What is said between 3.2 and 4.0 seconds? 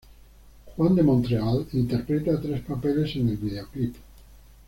el videoclip.